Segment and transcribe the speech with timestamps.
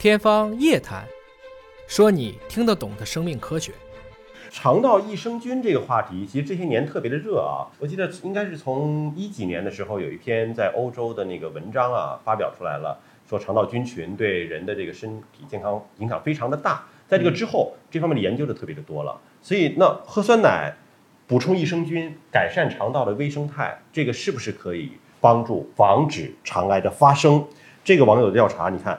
[0.00, 1.04] 天方夜谭，
[1.86, 3.70] 说你听得懂的生命科学。
[4.50, 7.68] 肠道益生菌这个话题，其实这些年特别的热啊。
[7.78, 12.98] 我记得应该是从一几年的时候，有一篇在欧洲的那个文章啊发表出来了，
[13.28, 16.82] 说肠道菌群对人的这个身体健康影响非常的大。
[17.06, 19.20] 在这个之后，这方面的研究就特别的多了。
[19.42, 20.74] 所以，那喝酸奶
[21.26, 27.44] 补充益生菌，改善肠道的微生态，这个是不是可以帮助防止肠癌的发生？
[27.84, 28.98] 这个网友的调查，你看，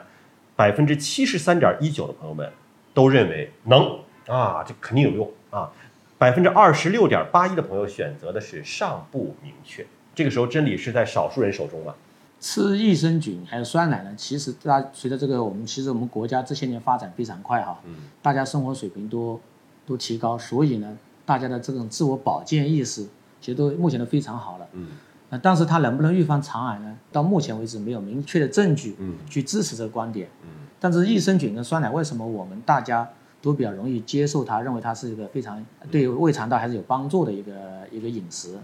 [0.56, 2.50] 百分之七十三点一九的朋友们
[2.94, 5.30] 都认为能啊，这肯定有用。
[5.50, 5.70] 啊，
[6.18, 9.84] 百分之二十六点八一的朋友选择的是尚不明确。
[10.14, 11.94] 这个时候真理是在少数人手中吗？
[12.40, 14.12] 吃益生菌还有酸奶呢？
[14.16, 19.40] 其实大家随着这个我们其实我们国家这些年发展非常快哈，嗯，大家生活水平都
[19.86, 23.06] 都提高，所以呢，大家的这种自我保健意识
[23.40, 24.88] 其实都目前都非常好了，嗯，
[25.32, 26.96] 那但是它能不能预防肠癌呢？
[27.10, 33.08] 到目前为止没有明确的证据，嗯，去支持这个观点，嗯，但是益生菌跟酸奶为什么我们大家？
[33.42, 37.52] 都比较容易接受它，认为它是一个非常对胃肠道还是有帮助的一个
[37.90, 38.56] 一个饮食。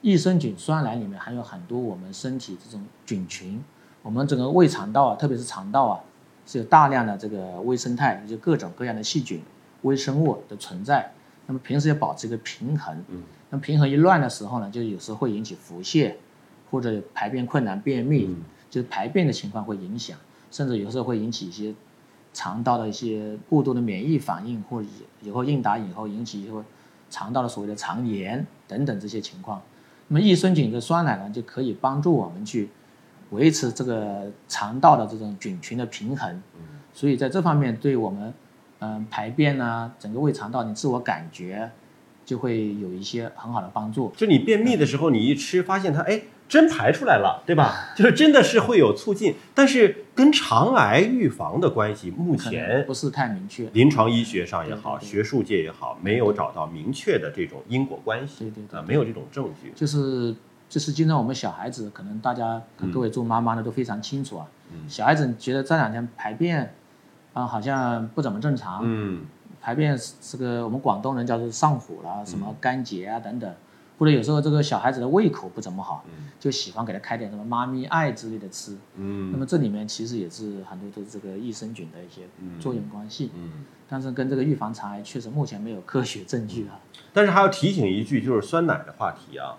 [0.00, 3.62] 益生菌酸奶里面含有很多我们身体这种菌群，
[4.00, 6.00] 我们整个胃肠道啊，特别是肠道啊，
[6.46, 9.42] 是有大量的这个微生态，就各种各样的细菌、
[9.82, 11.12] 微生物的存在。
[11.46, 12.96] 那么平时要保持一个平衡。
[13.08, 13.22] 嗯。
[13.50, 16.14] 那平衡一乱的时候呢，就有时候会引起腹泻，
[16.70, 18.36] 或者排便困难、便秘，
[18.70, 20.16] 就是排便的情况会影响，
[20.50, 21.74] 甚至有时候会引起一些。
[22.34, 24.88] 肠道的一些过度的免疫反应，或者
[25.22, 26.62] 以后应答以后引起以后
[27.10, 29.60] 肠道的所谓的肠炎等等这些情况，
[30.06, 32.68] 那么益生菌的酸奶呢，就可以帮助我们去
[33.30, 36.40] 维持这个肠道的这种菌群的平衡。
[36.92, 38.32] 所以在这方面对我们
[38.80, 41.68] 嗯排便啊，整个胃肠道你自我感觉
[42.28, 44.12] 就会有一些很好的帮助。
[44.14, 46.20] 就你便秘的时候，你一吃发现它哎。
[46.48, 47.90] 真排出来了，对吧？
[47.94, 53.68] 就是真的是会有促进，但是跟肠癌预防的关系目前不是太明确。
[53.74, 59.70] 临床医学上也好，学术界也好，没有找到明确的这种因果关系，对对对，没有这种证据。
[59.76, 60.34] 就是
[60.70, 64.46] 就是经常我们小孩子，可能大家各位做妈妈的都非常清楚啊。
[64.88, 66.72] 小孩子觉得这两天排便
[67.34, 69.26] 啊好像不怎么正常，嗯，
[69.68, 73.54] 排便这个我们广东人叫做上火了，什么干结啊等等。
[73.98, 76.02] 或者有时候这个小孩子的胃口不怎么好，
[76.40, 78.74] 就喜欢给他开点什么妈咪爱之类的吃。
[78.94, 82.22] 嗯，那么这里面其实也是很多的这个益生菌的一些
[82.58, 83.30] 作用关系。
[83.36, 86.80] 嗯，但是跟这个预防肠癌确实目前没有科学证据啊。
[87.12, 89.58] 但是还要提醒一句，就是酸奶的话题啊，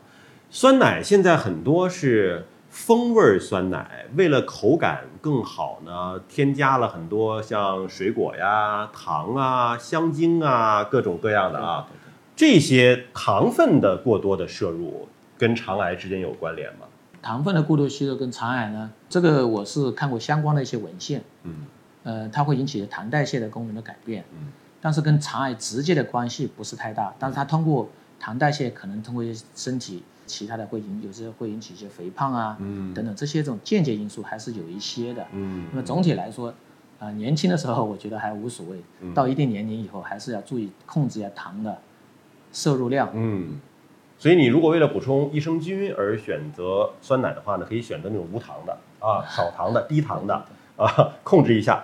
[0.50, 11.88] 酸奶现在很多是风味酸奶，为了口感更好呢，添加了很多像水果呀、糖啊、香精啊，各种各样的啊。
[12.36, 16.86] 这些糖分的过多的摄入跟肠癌之间有关联吗？
[17.22, 18.92] 糖分的过多吸收跟肠癌呢？
[19.10, 21.66] 这个我是看过相关的一些文献，嗯，
[22.04, 36.54] 呃，它会引起糖代谢的功能的改变，嗯，但是跟肠癌直接的关系不是太大，但是它通过糖代谢可能通过身体其他的会引，有时候会引起一些肥胖啊，嗯，等等这些这种间接因素还是有一些的，嗯，那么总体来说，
[37.00, 38.78] 啊，年轻的时候我觉得还无所谓，
[39.14, 41.78] 到一定年龄以后还是要注意控制一下糖的。
[42.52, 43.60] 摄入量，嗯，
[44.18, 50.34] 所以你如果为了补充益生菌而选择酸奶的话呢，可以选择那种无糖的啊，少糖的、低糖的
[50.76, 51.84] 啊，控制一下。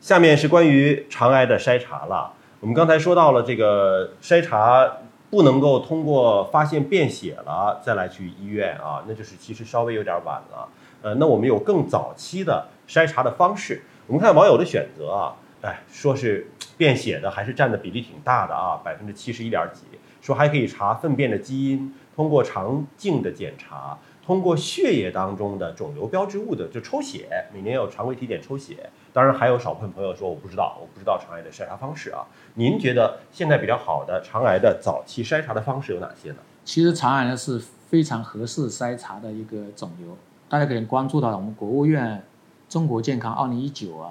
[0.00, 2.32] 下面是关于肠癌的筛查了。
[2.60, 4.90] 我们刚才说到了这个筛查
[5.30, 10.68] 不能够通过发现便血了再来去医院啊，那就是其实稍微有点晚了。
[11.02, 13.82] 呃，那我们有更早期的筛查的方式。
[14.06, 19.82] 我们看网友的选择啊，哎，说是便血的还是占的比例挺大的啊，百分之七十一点几。
[20.20, 23.96] 说还可以查粪便的基因，通过肠镜的检查，
[24.26, 28.90] 通过血液当中的肿瘤标志物的就抽血，每年有常规体检抽血。
[29.12, 32.26] 当然还有少部分朋友说我不知道，我不知道肠癌的筛查方式啊。
[32.54, 36.38] 您觉得现在比较好的肠癌的早期筛查的方式有哪些呢？
[36.64, 37.56] 其实肠癌呢是
[37.86, 40.16] 非常合适筛查的一个肿瘤，
[40.48, 42.20] 大家可能关注到我们国务院
[42.68, 44.10] 中国健康二零一九啊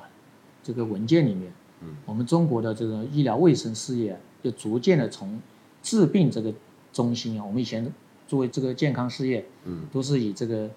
[0.64, 1.52] 这个文件里面，
[1.82, 5.42] 嗯，我们中国的这个医疗卫生事业就逐渐的从
[5.84, 6.54] 治病这个
[6.92, 7.92] 中心啊，我们以前
[8.28, 10.70] 作为这个健康事业，嗯，都是以这个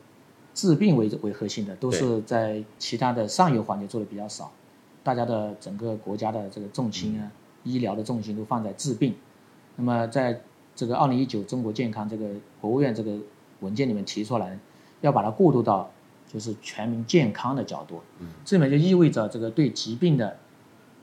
[0.55, 4.53] 治病为为核心的，都是在其他的上游环节做的比较少。
[5.03, 7.31] 大家的整个国家的这个重心啊，
[7.65, 9.15] 医疗的重心都放在治病。
[9.77, 10.39] 那么在
[10.77, 12.29] 这个二零一九中国健康这个
[12.61, 13.17] 国务院这个
[13.61, 14.59] 文件里面提出来，
[15.01, 15.91] 要把它过渡到
[16.31, 18.01] 就是全民健康的角度。
[18.19, 20.37] 嗯，这里面就意味着这个对疾病的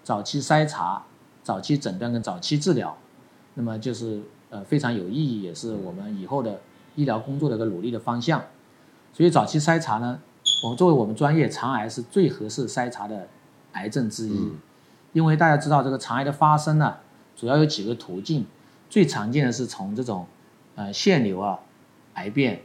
[0.03, 1.03] 早期筛查、
[1.43, 2.95] 早期诊断跟早期治疗。
[3.55, 6.61] 那么就是呃非常有意义，也是我们以后的
[6.95, 8.43] 医疗工作的一个努力的方向。
[9.13, 10.19] 所以早期筛查呢，
[10.63, 13.27] 我们作为我们专业肠癌是最合适筛查的
[13.73, 14.51] 癌症之一。
[15.13, 16.97] 因为大家知道这个肠癌的发生呢，
[17.35, 18.45] 主要有几个途径，
[18.89, 20.27] 最常见的是从这种
[20.75, 21.59] 呃腺瘤啊
[22.13, 22.61] 癌变，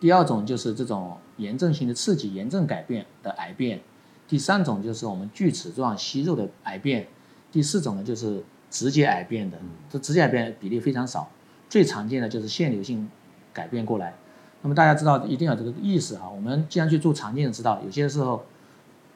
[0.00, 3.80] 第二种就是这种炎症性的刺激炎症改变的癌变，
[4.26, 7.06] 第三种就是我们锯齿状息肉的癌变，
[7.52, 8.42] 第四种呢就是
[8.74, 11.30] 直接癌变的，这直接癌变比例非常少，
[11.70, 13.08] 最常见的就是腺瘤性
[13.52, 14.14] 改变过来。
[14.62, 18.44] 那么大家知道一定要这个意识哈，我们既然去做肠镜，知道有些时候。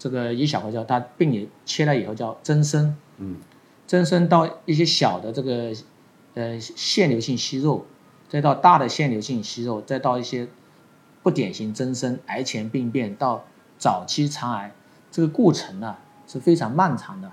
[0.01, 3.35] 这个一小块叫它病理切了以后叫增生，嗯，
[3.85, 5.75] 增生到一些小的这个
[6.35, 7.85] 呃腺瘤性息肉，
[8.29, 10.47] 再到大的腺瘤性息肉，再到一些
[11.25, 13.45] 不典型增生癌前病变到
[13.77, 14.73] 早期肠癌，
[15.11, 15.97] 这个过程呢
[16.29, 17.33] 是非常漫长的，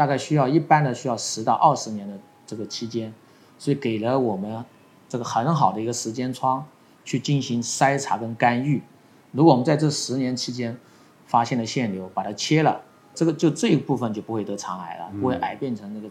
[0.00, 3.12] 大概需要一般的需要十到二十年的这个期间，
[3.58, 4.64] 所以给了我们
[5.10, 6.66] 这个很好的一个时间窗
[7.04, 8.82] 去进行筛查跟干预。
[9.32, 10.74] 如果我们在这十年期间，
[11.26, 12.80] 发现了腺瘤，把它切了，
[13.14, 16.08] 这个就这一部分就不会得肠癌了，不会癌变成那个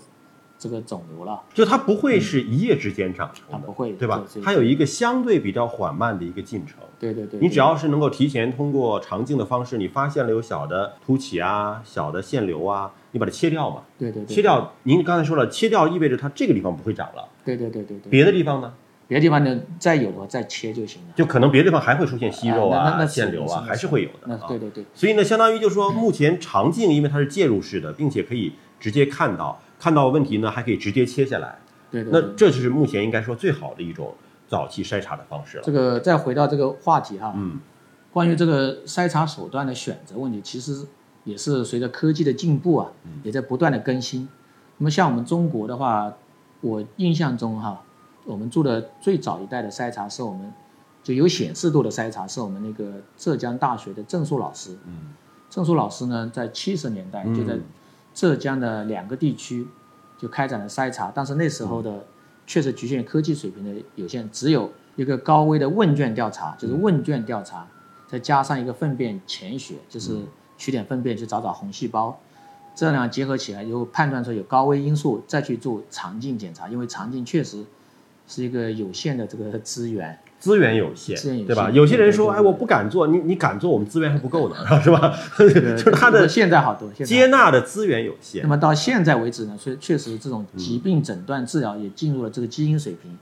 [0.60, 1.42] 这个肿瘤了。
[1.54, 4.24] 就它不会是一夜之间长成的，不会，对吧？
[4.44, 6.76] 它有一个相对比较缓慢的一个进程。
[7.00, 7.40] 对对对。
[7.40, 13.84] 你只要是能够提前通过肠镜的方式，你发现了有小的凸起啊、小的腺瘤啊，你把它切掉嘛。
[13.98, 14.36] 对对对。
[14.36, 17.28] 切掉，您刚才说了，切掉意味着它这个地方不会长了。
[17.46, 18.10] 对对对对对。
[18.10, 18.74] 别的地方呢？
[19.08, 21.08] 别的地方呢，再有的话再切就行了。
[21.16, 24.40] 就可能别的地方还会出现息肉啊、腺瘤啊，还是会有的。
[24.48, 24.86] 对对对。
[24.94, 31.58] 所以呢，相当于就是说，目前肠镜因为它是介入式的，并且可以直接看到，看到问题呢还可以直接切下来。
[31.90, 32.12] 对对。
[32.12, 34.14] 那这就是目前应该说最好的一种
[34.48, 35.64] 早期筛查的方式了。
[35.64, 37.60] 这个再回到这个话题哈，嗯，
[38.12, 40.86] 关于这个筛查手段的选择问题，其实
[41.24, 42.92] 也是随着科技的进步啊，
[43.24, 44.28] 也在不断的更新。
[44.78, 46.14] 那么像我们中国的话，
[46.62, 47.82] 我印象中哈。
[48.26, 50.54] 我们做的最早一代的筛查是我们
[51.02, 54.78] 就有显示度的筛查，是我们那个浙江大学的郑树老师。
[54.86, 55.16] 嗯，
[55.50, 57.58] 郑树老师呢，在七十年代就在
[58.14, 59.68] 浙江的两个地区
[60.18, 62.06] 就开展了筛查，但是那时候的
[62.46, 67.68] 确实局限于科技水平的有限，只有一个高危的问卷调查，就是问卷调查，
[68.08, 70.18] 再加上一个粪便潜血，就是
[70.58, 72.20] 取点粪便去找找红细胞，
[72.76, 77.66] 这两结合起来，又判断出有高危因素，再去做肠镜检查，因为肠镜确实。
[78.32, 81.16] 是一个有限的这个资源，资源有限，
[81.46, 81.70] 对吧？
[81.70, 85.14] 有些人说，哎，我不敢做，你你敢做，我们资源还不够呢， 是吧？
[85.38, 88.42] 就是他的现在好多接纳的资源有限。
[88.42, 93.18] 那么到现在为止呢，所以确实这种疾病诊断治疗也进入了这个基因水平，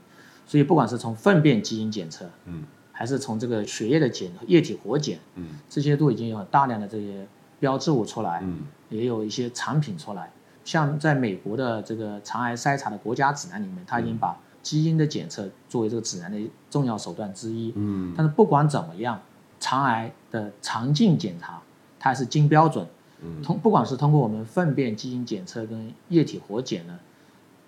[0.46, 2.62] 所以不管是从粪便基因检测，嗯，
[2.92, 7.26] 还是从这个血液的检液体活检，嗯，这些都已经有大量的这些
[7.58, 8.58] 标志物出来，嗯，
[8.90, 10.30] 也有一些产品出来，
[10.64, 16.38] 像在美国的这个肠癌筛查的国家指南里面，他已经把基因的检测作为这个指南的
[16.68, 19.20] 重要手段之一，嗯，但是不管怎么样，
[19.60, 21.62] 肠癌的肠镜检查
[21.98, 22.86] 它还是金标准，
[23.22, 26.98] 嗯，通不管是通过我们粪便基因检测跟液体活检呢，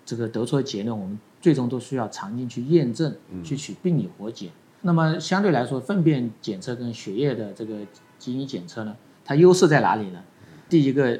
[0.05, 4.51] 这个得出的结论，我们最终都需要肠镜去验证，去取病理活检。
[4.81, 7.77] 那么相对来说，粪便检测跟血液的这个
[8.19, 10.21] 基因检测呢，它优势在哪里呢？
[10.69, 11.19] 第一个，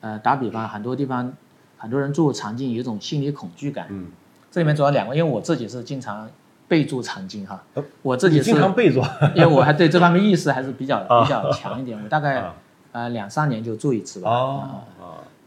[0.00, 1.32] 呃，打比方，很多地方
[1.76, 4.06] 很多人做肠镜有一种心理恐惧感，嗯。
[4.52, 6.30] 这里面主要两个，因为我自己是经常
[6.68, 7.64] 备注肠镜哈，
[8.02, 9.00] 我自己是经常备注，
[9.34, 12.52] 因为我还对这方面意识还是比较比较强一点，我大概
[12.92, 14.30] 呃两三年就做一次吧。
[14.30, 14.84] 啊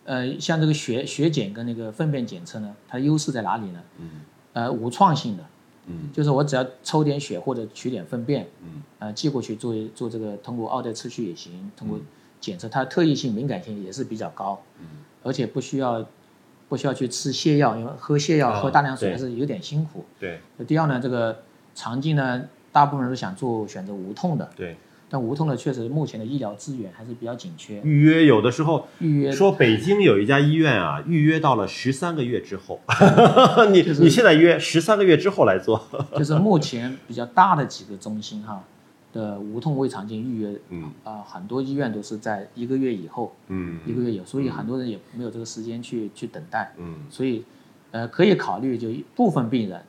[0.05, 3.79] 呃，像这个血血检跟那个粪便检测呢，它优势在哪里呢？
[3.99, 4.09] 嗯，
[4.53, 5.43] 呃，无创性的，
[5.87, 11.99] 嗯，就是我只要抽点血或者取点粪便，嗯，呃，寄过去做做这个通过奥黛次序也行，通过
[12.39, 14.85] 检测，它的特异性、敏感性也是比较高，嗯，
[15.21, 16.05] 而且不需要。
[16.67, 20.05] 不需要去吃泻药，因为喝泻药喝大量水还是有点辛苦。
[20.19, 20.39] 对。
[20.67, 21.43] 第二呢，这个
[21.73, 22.41] 肠镜呢，
[22.71, 24.49] 大部分人都想做选择无痛的。
[24.55, 24.75] 对。
[25.07, 27.79] 但无痛的确实目前的医疗资源还是比较紧缺。
[27.83, 32.81] 预约有的时候预约说北京有一家医院啊，预约到了十三个月之后，
[33.71, 35.79] 你你现在约十三个月之后来做。
[36.17, 38.63] 就是目前比较大的几个中心哈。
[39.15, 40.91] 的无痛胃肠镜预约，嗯。
[41.05, 47.43] 啊，很多医院都是在一个月以后，嗯，一个月以后，所以很多人也没有这个时间去去等待，嗯，所以，
[47.91, 49.81] 呃，可以考虑就部分病人，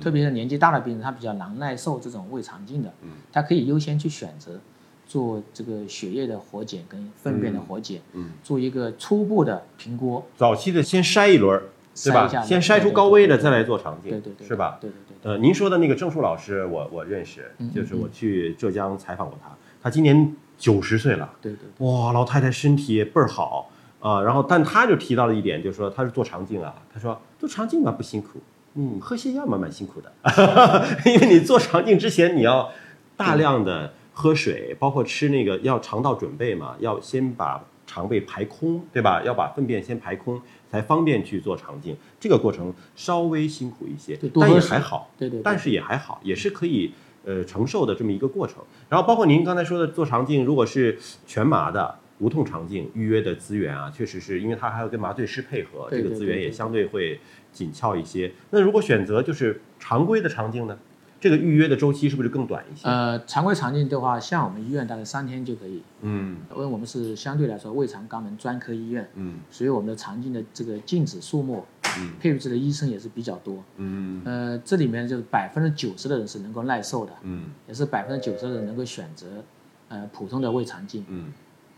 [0.00, 4.58] 特别是年纪大的病人，他比较难耐受这种胃肠镜的，嗯，他可以优先去选择
[5.06, 11.62] 做这个血液的活检跟粪便的活检，嗯，做一个初步的评估，早期的先筛一轮。
[11.94, 12.26] 对吧？
[12.42, 14.78] 先筛出高危的，再来做肠镜，对对对，是吧？
[14.80, 15.30] 对对对。
[15.30, 19.50] 呃，您说的那个郑树老师，我我认识，就是我去浙江采访过他，
[19.82, 21.86] 他今年九十岁了，对对。
[21.86, 23.70] 哇，老太太身体倍儿好
[24.00, 28.40] 啊，然后但他就提到了一点，就是说他是做肠镜啊，他说做肠镜嘛不辛苦，
[28.74, 30.12] 嗯，喝泻药嘛蛮辛苦的，
[31.04, 32.70] 因为你做肠镜之前你要
[33.16, 37.62] 大量的喝水，包括吃那个要肠道准备嘛，要先把。
[37.92, 39.22] 肠胃排空，对吧？
[39.22, 41.94] 要把粪便先排空，才方便去做肠镜。
[42.18, 45.10] 这个过程稍微辛苦一些但也还好。
[45.18, 46.90] 对对对但是也还好，也是可以
[47.26, 48.62] 呃承受的这么一个过程。
[48.88, 57.20] 然后包括您刚才说的做肠镜，如果是全麻的无痛肠镜，预约的资源啊，确实是因为它还要跟麻醉师配合，对这个资源也相对会
[57.52, 58.32] 紧俏一些。
[58.48, 60.78] 那如果选择就是常规的肠镜呢，
[61.22, 62.88] 这个预约的周期是不是更短一些？
[62.88, 71.64] 呃，常规肠镜的话，像我们医院大概三天就可以，嗯因为我们是相对来说胃肠肛门专科医院，嗯所以我们的肠镜的这个镜子数目，
[72.00, 73.62] 嗯配置的医生也是比较多。
[73.76, 79.44] 嗯呃，这里面就是百分之九十的人是能够耐受的，嗯也是百分之九十的人能够选择
[79.90, 81.04] 呃普通的胃肠镜。
[81.08, 81.32] 嗯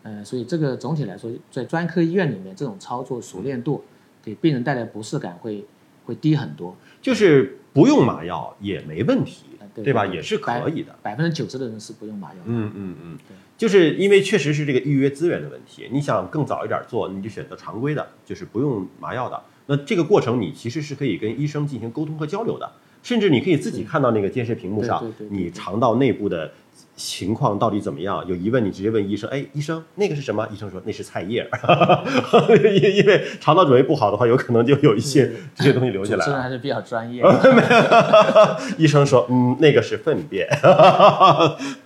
[0.05, 3.85] 呃，所以这个总体来说，在专科医院里面，这种操作熟练度
[4.23, 5.67] 给病人带来不适感会
[6.07, 6.75] 会低很多。
[7.01, 10.07] 就是不用麻药也没问题呃，对对吧？
[10.07, 10.97] 也是可以的。
[11.03, 12.45] 百分之九十的人是不用麻药的。
[12.47, 15.89] 嗯嗯嗯对，就是因为确实是这个预约资源的问题。
[15.91, 19.43] 你想更早一点做，你就选择常规的，就是不用麻药的。
[19.67, 22.71] 那这个过程你其实是可以跟医生进行沟通和交流的，
[23.03, 26.53] 甚至你可以自己看到那个监视屏幕上你肠道内部的
[26.97, 28.25] 情况到底怎么样。
[28.27, 30.47] 有疑问你直接问医生，哎，医生那个是什么？
[30.53, 32.05] 医生说那是菜叶儿，
[32.81, 36.25] 因因为肠道准备不好的话，有可能就有一些这些东西留下来。
[36.25, 36.41] 医生。
[36.41, 37.23] 还是比较专业。
[38.79, 40.49] 医生说，嗯，那个是粪便。